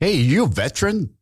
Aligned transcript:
Hey, 0.00 0.14
you 0.14 0.44
a 0.44 0.48
veteran? 0.48 1.14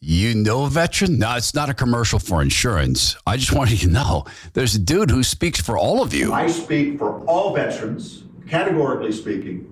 You 0.00 0.34
know 0.34 0.64
a 0.64 0.68
veteran? 0.70 1.18
No, 1.18 1.36
it's 1.36 1.54
not 1.54 1.68
a 1.68 1.74
commercial 1.74 2.18
for 2.18 2.40
insurance. 2.40 3.16
I 3.26 3.36
just 3.36 3.52
wanted 3.52 3.82
you 3.82 3.88
to 3.88 3.92
know 3.94 4.24
there's 4.54 4.74
a 4.74 4.78
dude 4.78 5.10
who 5.10 5.22
speaks 5.22 5.60
for 5.60 5.76
all 5.76 6.02
of 6.02 6.14
you. 6.14 6.32
I 6.32 6.46
speak 6.46 6.98
for 6.98 7.20
all 7.26 7.54
veterans, 7.54 8.24
categorically 8.48 9.12
speaking, 9.12 9.68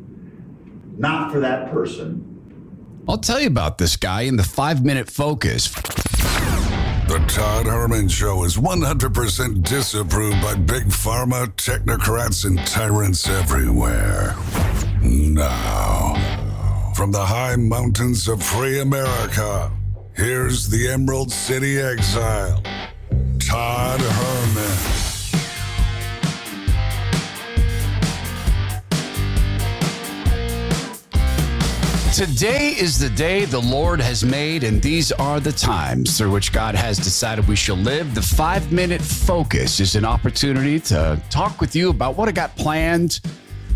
not 0.98 1.32
for 1.32 1.40
that 1.40 1.72
person. 1.72 2.26
I'll 3.08 3.18
tell 3.18 3.40
you 3.40 3.46
about 3.46 3.78
this 3.78 3.96
guy 3.96 4.22
in 4.22 4.36
the 4.36 4.44
five 4.44 4.84
minute 4.84 5.10
focus. 5.10 5.68
The 7.10 7.24
Todd 7.26 7.66
Herman 7.66 8.06
Show 8.08 8.44
is 8.44 8.56
100% 8.56 9.62
disapproved 9.64 10.40
by 10.42 10.54
big 10.54 10.84
pharma, 10.84 11.46
technocrats, 11.56 12.44
and 12.44 12.58
tyrants 12.66 13.28
everywhere. 13.28 14.36
Now, 15.02 16.09
from 16.94 17.12
the 17.12 17.24
high 17.24 17.56
mountains 17.56 18.28
of 18.28 18.42
free 18.42 18.80
America, 18.80 19.70
here's 20.14 20.68
the 20.68 20.88
Emerald 20.88 21.30
City 21.30 21.78
exile, 21.78 22.62
Todd 23.38 24.00
Herman. 24.00 25.00
Today 32.14 32.74
is 32.78 32.98
the 32.98 33.08
day 33.10 33.46
the 33.46 33.60
Lord 33.60 34.00
has 34.00 34.24
made, 34.24 34.64
and 34.64 34.82
these 34.82 35.10
are 35.12 35.40
the 35.40 35.52
times 35.52 36.18
through 36.18 36.32
which 36.32 36.52
God 36.52 36.74
has 36.74 36.98
decided 36.98 37.48
we 37.48 37.56
shall 37.56 37.76
live. 37.76 38.14
The 38.14 38.22
five 38.22 38.72
minute 38.72 39.00
focus 39.00 39.80
is 39.80 39.94
an 39.94 40.04
opportunity 40.04 40.78
to 40.80 41.20
talk 41.30 41.60
with 41.60 41.74
you 41.74 41.88
about 41.90 42.16
what 42.16 42.28
I 42.28 42.32
got 42.32 42.54
planned 42.56 43.20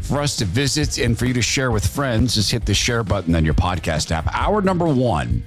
for 0.05 0.21
us 0.21 0.37
to 0.37 0.45
visit 0.45 0.99
and 0.99 1.19
for 1.19 1.27
you 1.27 1.35
to 1.35 1.43
share 1.43 1.71
with 1.71 1.87
friends. 1.87 2.35
Just 2.35 2.51
hit 2.51 2.67
the 2.67 2.75
share 2.75 3.03
button 3.03 3.35
on 3.35 3.45
your 3.45 3.55
podcast 3.55 4.11
app. 4.11 4.29
Hour 4.35 4.61
number 4.63 4.87
one, 4.87 5.43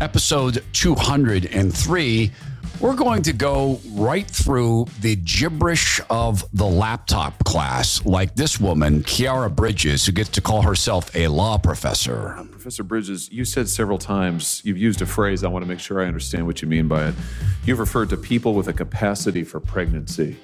episode 0.00 0.64
203 0.72 2.32
we're 2.80 2.94
going 2.94 3.22
to 3.22 3.32
go 3.32 3.80
right 3.90 4.26
through 4.26 4.86
the 5.00 5.16
gibberish 5.16 6.00
of 6.10 6.44
the 6.52 6.66
laptop 6.66 7.42
class, 7.44 8.04
like 8.06 8.36
this 8.36 8.60
woman, 8.60 9.02
Khiara 9.02 9.52
Bridges, 9.52 10.06
who 10.06 10.12
gets 10.12 10.28
to 10.30 10.40
call 10.40 10.62
herself 10.62 11.14
a 11.16 11.26
law 11.26 11.58
professor. 11.58 12.36
Professor 12.52 12.84
Bridges, 12.84 13.32
you 13.32 13.44
said 13.44 13.68
several 13.68 13.98
times, 13.98 14.62
you've 14.64 14.78
used 14.78 15.02
a 15.02 15.06
phrase, 15.06 15.42
I 15.42 15.48
want 15.48 15.64
to 15.64 15.68
make 15.68 15.80
sure 15.80 16.00
I 16.00 16.06
understand 16.06 16.46
what 16.46 16.62
you 16.62 16.68
mean 16.68 16.86
by 16.86 17.08
it. 17.08 17.16
You've 17.64 17.80
referred 17.80 18.10
to 18.10 18.16
people 18.16 18.54
with 18.54 18.68
a 18.68 18.72
capacity 18.72 19.42
for 19.42 19.58
pregnancy. 19.58 20.36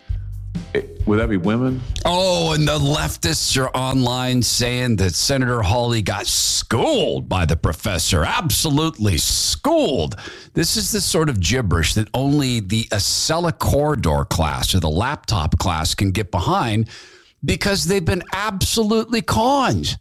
Would 1.07 1.19
that 1.19 1.29
be 1.29 1.37
women? 1.37 1.83
Oh, 2.07 2.55
and 2.55 2.67
the 2.67 2.79
leftists 2.79 3.61
are 3.61 3.69
online 3.77 4.43
saying 4.43 4.97
that 4.97 5.15
Senator 5.15 5.61
Hawley 5.61 6.01
got 6.01 6.27
schooled 6.27 7.29
by 7.29 7.45
the 7.45 7.57
professor. 7.57 8.25
Absolutely 8.25 9.19
schooled. 9.19 10.17
This 10.55 10.79
is 10.79 10.93
the 10.93 11.03
sort 11.03 11.29
of 11.29 11.41
gibberish 11.41 11.95
that 11.95 12.09
only 12.15 12.61
the 12.61 12.85
Acela 12.85 13.57
Corridor 13.59 14.25
class 14.25 14.75
or 14.75 14.81
the 14.81 14.89
laptop 14.89 15.59
class 15.59 15.95
can 15.95 16.11
get 16.11 16.31
behind 16.31 16.89
because 17.45 17.85
they've 17.85 18.05
been 18.05 18.23
absolutely 18.33 19.21
conned. 19.21 19.99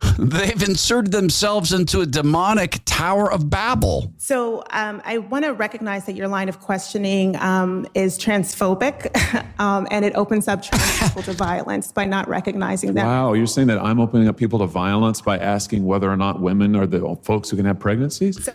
They've 0.18 0.62
inserted 0.62 1.12
themselves 1.12 1.72
into 1.72 2.00
a 2.00 2.06
demonic 2.06 2.80
Tower 2.84 3.30
of 3.32 3.48
Babel. 3.48 4.12
So 4.18 4.62
um, 4.70 5.00
I 5.04 5.18
want 5.18 5.44
to 5.44 5.52
recognize 5.52 6.04
that 6.06 6.14
your 6.14 6.28
line 6.28 6.48
of 6.48 6.60
questioning 6.60 7.36
um, 7.36 7.86
is 7.94 8.18
transphobic 8.18 9.10
um, 9.60 9.86
and 9.90 10.04
it 10.04 10.14
opens 10.14 10.48
up 10.48 10.62
trans 10.62 11.00
people 11.02 11.22
to 11.22 11.32
violence 11.32 11.92
by 11.92 12.04
not 12.04 12.28
recognizing 12.28 12.94
that. 12.94 13.04
Wow, 13.06 13.32
you're 13.32 13.46
saying 13.46 13.68
that 13.68 13.78
I'm 13.78 14.00
opening 14.00 14.28
up 14.28 14.36
people 14.36 14.58
to 14.58 14.66
violence 14.66 15.20
by 15.22 15.38
asking 15.38 15.84
whether 15.86 16.10
or 16.10 16.16
not 16.16 16.40
women 16.40 16.76
are 16.76 16.86
the 16.86 17.16
folks 17.22 17.50
who 17.50 17.56
can 17.56 17.64
have 17.66 17.78
pregnancies? 17.78 18.42
So- 18.44 18.52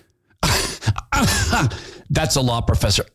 That's 2.10 2.36
a 2.36 2.42
law 2.42 2.62
professor. 2.62 3.06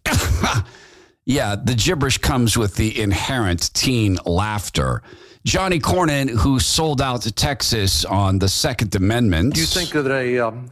yeah, 1.24 1.54
the 1.56 1.74
gibberish 1.74 2.18
comes 2.18 2.56
with 2.56 2.74
the 2.76 2.98
inherent 3.00 3.72
teen 3.74 4.18
laughter. 4.24 5.02
Johnny 5.46 5.78
Cornyn, 5.78 6.28
who 6.28 6.58
sold 6.58 7.00
out 7.00 7.22
to 7.22 7.30
Texas 7.30 8.04
on 8.04 8.40
the 8.40 8.48
Second 8.48 8.92
Amendment. 8.96 9.54
Do 9.54 9.60
you 9.60 9.66
think 9.66 9.90
that 9.90 10.10
a, 10.10 10.40
um, 10.40 10.68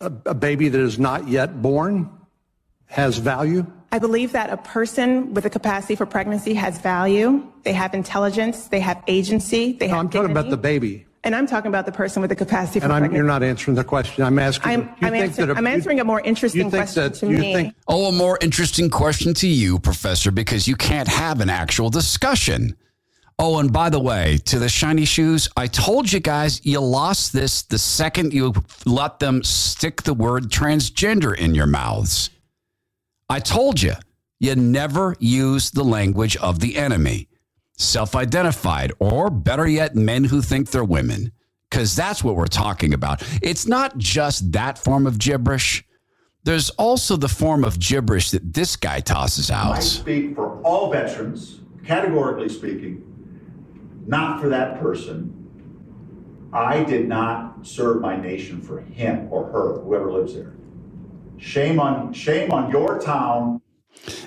a, 0.00 0.12
a 0.26 0.34
baby 0.34 0.68
that 0.68 0.80
is 0.80 0.96
not 0.96 1.26
yet 1.26 1.60
born 1.60 2.08
has 2.86 3.18
value? 3.18 3.66
I 3.90 3.98
believe 3.98 4.30
that 4.30 4.50
a 4.50 4.58
person 4.58 5.34
with 5.34 5.44
a 5.44 5.50
capacity 5.50 5.96
for 5.96 6.06
pregnancy 6.06 6.54
has 6.54 6.78
value. 6.78 7.44
They 7.64 7.72
have 7.72 7.94
intelligence. 7.94 8.68
They 8.68 8.78
have 8.78 9.02
agency. 9.08 9.72
They 9.72 9.88
no, 9.88 9.94
have. 9.94 10.04
I'm 10.04 10.08
talking 10.08 10.30
about 10.30 10.50
the 10.50 10.56
baby. 10.56 11.04
And 11.24 11.34
I'm 11.34 11.48
talking 11.48 11.68
about 11.68 11.86
the 11.86 11.92
person 11.92 12.22
with 12.22 12.28
the 12.28 12.36
capacity 12.36 12.78
for 12.78 12.84
and 12.84 12.92
pregnancy. 12.92 13.16
you're 13.16 13.26
not 13.26 13.42
answering 13.42 13.74
the 13.74 13.82
question. 13.82 14.22
I'm 14.22 14.38
asking. 14.38 14.70
I'm, 14.70 14.94
I'm, 15.00 15.14
answer, 15.14 15.50
a, 15.50 15.56
I'm 15.56 15.66
answering 15.66 15.98
a 15.98 16.04
more 16.04 16.20
interesting 16.20 16.70
question 16.70 17.02
that, 17.02 17.14
to 17.14 17.26
me. 17.26 17.54
Think, 17.54 17.74
oh, 17.88 18.06
a 18.06 18.12
more 18.12 18.38
interesting 18.40 18.88
question 18.88 19.34
to 19.34 19.48
you, 19.48 19.80
Professor, 19.80 20.30
because 20.30 20.68
you 20.68 20.76
can't 20.76 21.08
have 21.08 21.40
an 21.40 21.50
actual 21.50 21.90
discussion. 21.90 22.76
Oh, 23.44 23.58
and 23.58 23.72
by 23.72 23.90
the 23.90 23.98
way, 23.98 24.38
to 24.44 24.60
the 24.60 24.68
shiny 24.68 25.04
shoes, 25.04 25.48
I 25.56 25.66
told 25.66 26.12
you 26.12 26.20
guys 26.20 26.64
you 26.64 26.78
lost 26.78 27.32
this 27.32 27.62
the 27.62 27.76
second 27.76 28.32
you 28.32 28.54
let 28.86 29.18
them 29.18 29.42
stick 29.42 30.04
the 30.04 30.14
word 30.14 30.44
transgender 30.44 31.36
in 31.36 31.52
your 31.52 31.66
mouths. 31.66 32.30
I 33.28 33.40
told 33.40 33.82
you, 33.82 33.94
you 34.38 34.54
never 34.54 35.16
use 35.18 35.72
the 35.72 35.82
language 35.82 36.36
of 36.36 36.60
the 36.60 36.76
enemy, 36.76 37.26
self 37.76 38.14
identified, 38.14 38.92
or 39.00 39.28
better 39.28 39.66
yet, 39.66 39.96
men 39.96 40.22
who 40.22 40.40
think 40.40 40.70
they're 40.70 40.84
women, 40.84 41.32
because 41.68 41.96
that's 41.96 42.22
what 42.22 42.36
we're 42.36 42.46
talking 42.46 42.94
about. 42.94 43.24
It's 43.42 43.66
not 43.66 43.98
just 43.98 44.52
that 44.52 44.78
form 44.78 45.04
of 45.04 45.18
gibberish. 45.18 45.82
There's 46.44 46.70
also 46.70 47.16
the 47.16 47.28
form 47.28 47.64
of 47.64 47.80
gibberish 47.80 48.30
that 48.30 48.54
this 48.54 48.76
guy 48.76 49.00
tosses 49.00 49.50
out. 49.50 49.72
I 49.72 49.80
speak 49.80 50.36
for 50.36 50.62
all 50.62 50.92
veterans, 50.92 51.58
categorically 51.84 52.48
speaking 52.48 53.08
not 54.06 54.40
for 54.40 54.48
that 54.48 54.80
person. 54.80 55.38
I 56.52 56.84
did 56.84 57.08
not 57.08 57.66
serve 57.66 58.00
my 58.00 58.16
nation 58.16 58.60
for 58.60 58.80
him 58.80 59.28
or 59.30 59.46
her, 59.46 59.80
whoever 59.80 60.12
lives 60.12 60.34
there. 60.34 60.52
Shame 61.38 61.80
on 61.80 62.12
shame 62.12 62.52
on 62.52 62.70
your 62.70 63.00
town. 63.00 63.60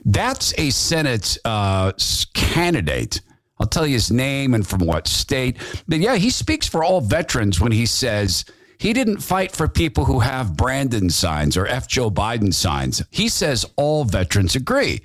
That's 0.03 0.57
a 0.57 0.69
Senate 0.69 1.37
uh, 1.45 1.91
candidate. 2.33 3.21
I'll 3.59 3.67
tell 3.67 3.87
you 3.87 3.93
his 3.93 4.11
name 4.11 4.53
and 4.53 4.67
from 4.67 4.85
what 4.85 5.07
state. 5.07 5.57
But 5.87 5.99
yeah, 5.99 6.15
he 6.15 6.29
speaks 6.29 6.67
for 6.67 6.83
all 6.83 6.99
veterans 6.99 7.61
when 7.61 7.71
he 7.71 7.85
says 7.85 8.43
he 8.77 8.91
didn't 8.91 9.19
fight 9.19 9.53
for 9.53 9.67
people 9.67 10.05
who 10.05 10.19
have 10.19 10.57
Brandon 10.57 11.09
signs 11.09 11.55
or 11.55 11.65
F. 11.67 11.87
Joe 11.87 12.11
Biden 12.11 12.53
signs. 12.53 13.01
He 13.11 13.29
says 13.29 13.65
all 13.77 14.03
veterans 14.03 14.55
agree. 14.55 15.01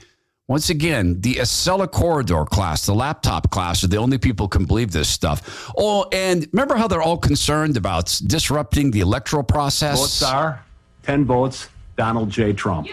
Once 0.50 0.68
again, 0.68 1.20
the 1.20 1.34
Acela 1.36 1.88
Corridor 1.88 2.44
class, 2.44 2.84
the 2.84 2.92
laptop 2.92 3.48
class, 3.52 3.84
are 3.84 3.86
the 3.86 3.96
only 3.96 4.18
people 4.18 4.46
who 4.46 4.48
can 4.48 4.64
believe 4.64 4.90
this 4.90 5.08
stuff. 5.08 5.70
Oh, 5.78 6.08
and 6.10 6.48
remember 6.52 6.74
how 6.74 6.88
they're 6.88 7.00
all 7.00 7.18
concerned 7.18 7.76
about 7.76 8.20
disrupting 8.26 8.90
the 8.90 8.98
electoral 8.98 9.44
process? 9.44 9.96
Votes 9.96 10.24
are 10.24 10.60
10 11.04 11.24
votes, 11.24 11.68
Donald 11.96 12.30
J. 12.30 12.52
Trump. 12.52 12.88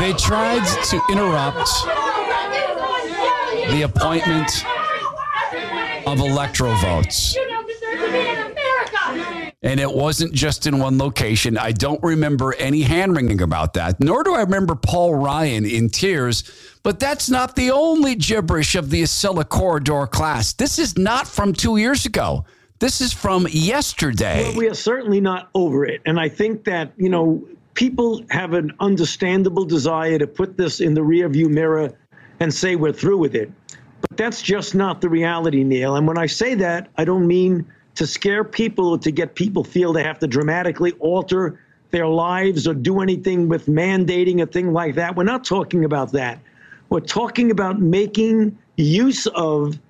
They 0.00 0.12
tried 0.14 0.66
to 0.86 1.00
interrupt 1.08 1.70
the 3.70 3.82
appointment 3.84 4.64
of 6.04 6.18
electoral 6.18 6.74
votes. 6.78 7.36
And 9.68 9.80
it 9.80 9.92
wasn't 9.92 10.32
just 10.32 10.66
in 10.66 10.78
one 10.78 10.96
location. 10.96 11.58
I 11.58 11.72
don't 11.72 12.02
remember 12.02 12.54
any 12.54 12.80
hand 12.80 13.14
wringing 13.14 13.42
about 13.42 13.74
that, 13.74 14.00
nor 14.00 14.22
do 14.22 14.34
I 14.34 14.40
remember 14.40 14.74
Paul 14.74 15.16
Ryan 15.16 15.66
in 15.66 15.90
tears. 15.90 16.42
But 16.82 16.98
that's 16.98 17.28
not 17.28 17.54
the 17.54 17.70
only 17.70 18.14
gibberish 18.14 18.76
of 18.76 18.88
the 18.88 19.02
Acela 19.02 19.46
Corridor 19.46 20.06
class. 20.06 20.54
This 20.54 20.78
is 20.78 20.96
not 20.96 21.28
from 21.28 21.52
two 21.52 21.76
years 21.76 22.06
ago. 22.06 22.46
This 22.78 23.02
is 23.02 23.12
from 23.12 23.46
yesterday. 23.50 24.44
Well, 24.44 24.56
we 24.56 24.70
are 24.70 24.74
certainly 24.74 25.20
not 25.20 25.50
over 25.54 25.84
it. 25.84 26.00
And 26.06 26.18
I 26.18 26.30
think 26.30 26.64
that, 26.64 26.94
you 26.96 27.10
know, 27.10 27.46
people 27.74 28.24
have 28.30 28.54
an 28.54 28.72
understandable 28.80 29.66
desire 29.66 30.18
to 30.18 30.26
put 30.26 30.56
this 30.56 30.80
in 30.80 30.94
the 30.94 31.02
rearview 31.02 31.50
mirror 31.50 31.92
and 32.40 32.54
say 32.54 32.74
we're 32.74 32.90
through 32.94 33.18
with 33.18 33.34
it. 33.34 33.52
But 34.00 34.16
that's 34.16 34.40
just 34.40 34.74
not 34.74 35.02
the 35.02 35.10
reality, 35.10 35.62
Neil. 35.62 35.96
And 35.96 36.08
when 36.08 36.16
I 36.16 36.24
say 36.24 36.54
that, 36.54 36.88
I 36.96 37.04
don't 37.04 37.26
mean 37.26 37.66
to 37.98 38.06
scare 38.06 38.44
people 38.44 38.96
to 38.96 39.10
get 39.10 39.34
people 39.34 39.64
feel 39.64 39.92
they 39.92 40.04
have 40.04 40.20
to 40.20 40.28
dramatically 40.28 40.92
alter 41.00 41.60
their 41.90 42.06
lives 42.06 42.68
or 42.68 42.72
do 42.72 43.00
anything 43.00 43.48
with 43.48 43.66
mandating 43.66 44.40
a 44.40 44.46
thing 44.46 44.72
like 44.72 44.94
that. 44.94 45.16
We're 45.16 45.24
not 45.24 45.44
talking 45.44 45.84
about 45.84 46.12
that. 46.12 46.38
We're 46.90 47.00
talking 47.00 47.50
about 47.50 47.80
making 47.80 48.56
use 48.76 49.26
of 49.26 49.80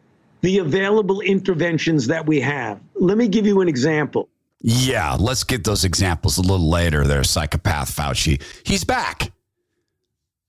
the 0.40 0.56
available 0.56 1.20
interventions 1.20 2.06
that 2.06 2.24
we 2.24 2.40
have. 2.40 2.80
Let 2.94 3.18
me 3.18 3.28
give 3.28 3.44
you 3.44 3.60
an 3.60 3.68
example. 3.68 4.30
Yeah, 4.62 5.14
let's 5.14 5.44
get 5.44 5.64
those 5.64 5.84
examples 5.84 6.38
a 6.38 6.42
little 6.42 6.70
later 6.70 7.06
there, 7.06 7.24
psychopath 7.24 7.94
Fauci. 7.94 8.42
He's 8.64 8.84
back. 8.84 9.32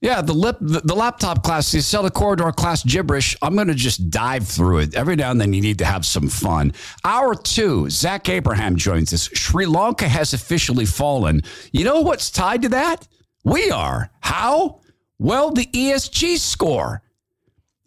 Yeah, 0.01 0.22
the 0.22 0.34
lip, 0.34 0.57
the, 0.62 0.80
the 0.80 0.96
laptop 0.96 1.44
class, 1.44 1.72
the 1.72 2.12
Corridor 2.13 2.51
class 2.54 2.84
gibberish. 2.84 3.36
I'm 3.42 3.56
going 3.56 3.68
to 3.68 3.75
just 3.75 4.10
dive 4.10 4.48
through 4.48 4.80
it. 4.80 4.96
Every 4.96 5.18
now 5.18 5.30
and 5.31 5.42
then, 5.42 5.51
you 5.51 5.62
need 5.62 5.78
to 5.80 5.86
have 5.86 6.06
some 6.06 6.30
fun. 6.30 6.72
Hour 7.04 7.36
two, 7.36 7.90
Zach 7.90 8.30
Abraham 8.30 8.78
joins 8.78 9.13
us. 9.13 9.30
Sri 9.34 9.66
Lanka 9.66 10.07
has 10.07 10.34
officially 10.34 10.86
fallen. 10.86 11.42
You 11.74 11.84
know 11.84 12.00
what's 12.00 12.31
tied 12.31 12.62
to 12.62 12.69
that? 12.69 13.07
We 13.44 13.72
are. 13.72 14.10
How? 14.22 14.80
Well, 15.18 15.51
the 15.51 15.66
ESG 15.66 16.38
score. 16.38 17.01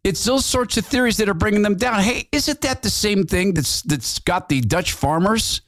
It's 0.04 0.24
those 0.24 0.44
sorts 0.44 0.76
of 0.76 0.84
theories 0.84 1.16
that 1.16 1.30
are 1.30 1.34
bringing 1.34 1.62
them 1.62 1.76
down. 1.76 2.00
Hey, 2.00 2.28
isn't 2.32 2.60
that 2.60 2.82
the 2.82 2.90
same 2.90 3.24
thing 3.24 3.54
that's 3.54 3.80
that's 3.82 4.18
got 4.18 4.48
the 4.50 4.60
Dutch 4.60 4.92
farmers 4.92 5.62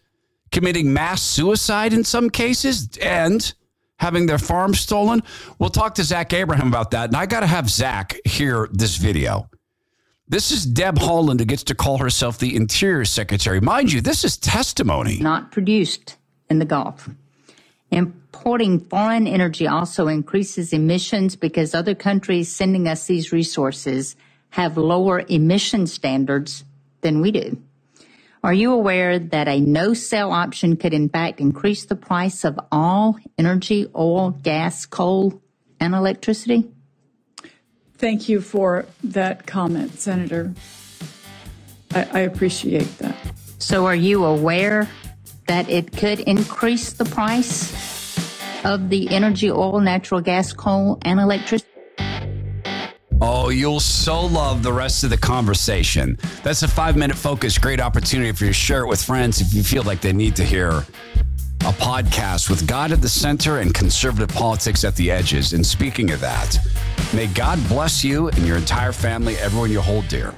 committing 0.51 0.93
mass 0.93 1.23
suicide 1.23 1.95
in 1.95 2.05
some 2.05 2.29
cases? 2.29 2.99
And 3.01 3.55
having 3.99 4.27
their 4.27 4.39
farm 4.39 4.75
stolen? 4.75 5.23
We'll 5.59 5.71
talk 5.71 5.95
to 5.97 6.05
Zach 6.05 6.33
Abraham 6.33 6.69
about 6.69 6.91
that. 6.93 7.11
And 7.11 7.17
I 7.17 7.27
got 7.27 7.41
to 7.41 7.47
have 7.47 7.71
Zach 7.71 8.17
hear 8.25 8.69
this 8.73 8.97
video. 8.97 9.49
This 10.27 10.51
is 10.51 10.65
Deb 10.65 10.97
Haaland 10.97 11.39
who 11.39 11.45
gets 11.45 11.65
to 11.65 11.75
call 11.75 11.99
herself 11.99 12.39
the 12.39 12.57
Interior 12.57 13.05
Secretary. 13.05 13.61
Mind 13.61 13.93
you, 13.93 14.01
this 14.01 14.25
is 14.25 14.39
testimony. 14.39 15.19
Not 15.19 15.53
produced 15.53 16.17
in 16.49 16.59
the 16.59 16.65
Gulf. 16.65 17.11
Importing 17.91 18.81
foreign 18.81 19.27
energy 19.27 19.69
also 19.69 20.09
increases 20.09 20.73
emissions 20.73 21.37
because 21.37 21.75
other 21.75 21.95
countries 21.95 22.51
sending 22.51 22.89
us 22.89 23.07
these 23.07 23.33
resources 23.33 24.17
have 24.51 24.77
lower 24.77 25.25
emission 25.29 25.87
standards 25.87 26.65
than 27.03 27.21
we 27.21 27.31
do. 27.31 27.63
Are 28.45 28.53
you 28.53 28.75
aware 28.75 29.19
that 29.19 29.49
a 29.49 29.59
no 29.59 29.95
sell 29.95 30.31
option 30.31 30.77
could 30.77 30.93
in 30.93 31.09
fact 31.09 31.41
increase 31.41 31.87
the 31.87 31.97
price 31.97 32.45
of 32.45 32.61
all 32.71 33.17
energy, 33.39 33.87
oil, 33.97 34.33
gas, 34.33 34.85
coal, 34.85 35.41
and 35.81 35.95
electricity? 35.95 36.71
Thank 37.97 38.29
you 38.29 38.43
for 38.43 38.85
that 39.03 39.47
comment, 39.47 39.99
Senator. 39.99 40.53
I, 41.95 42.07
I 42.13 42.21
appreciate 42.21 42.99
that. 42.99 43.17
So, 43.61 43.87
are 43.87 43.95
you 43.95 44.27
aware 44.27 44.91
that 45.47 45.71
it 45.71 45.97
could 45.97 46.21
increase 46.21 46.93
the 46.93 47.07
price 47.07 47.73
of 48.63 48.91
the 48.91 49.09
energy, 49.09 49.51
oil, 49.51 49.81
natural 49.81 50.21
gas, 50.21 50.53
coal, 50.53 50.99
and 51.01 51.19
electricity? 51.19 51.74
Oh, 53.27 53.49
you'll 53.49 53.81
so 53.81 54.27
love 54.27 54.63
the 54.63 54.71
rest 54.71 55.03
of 55.03 55.09
the 55.09 55.17
conversation. 55.17 56.19
That's 56.43 56.63
a 56.63 56.69
five 56.69 56.95
minute 56.95 57.17
focus. 57.17 57.57
Great 57.57 57.81
opportunity 57.81 58.33
for 58.33 58.45
you 58.45 58.51
to 58.51 58.55
share 58.55 58.85
it 58.85 58.87
with 58.87 59.03
friends 59.03 59.41
if 59.41 59.55
you 59.55 59.63
feel 59.63 59.83
like 59.83 60.03
they 60.03 60.13
need 60.13 60.37
to 60.37 60.45
hear 60.45 60.69
a 60.71 61.73
podcast 61.73 62.51
with 62.51 62.67
God 62.69 62.93
at 62.93 63.01
the 63.01 63.09
center 63.09 63.61
and 63.61 63.73
conservative 63.73 64.29
politics 64.29 64.85
at 64.85 64.95
the 64.97 65.11
edges. 65.11 65.55
And 65.55 65.65
speaking 65.65 66.11
of 66.11 66.21
that, 66.21 66.59
may 67.15 67.27
God 67.29 67.59
bless 67.67 68.05
you 68.05 68.29
and 68.29 68.47
your 68.47 68.59
entire 68.59 68.93
family, 68.93 69.37
everyone 69.39 69.71
you 69.71 69.81
hold 69.81 70.07
dear. 70.09 70.35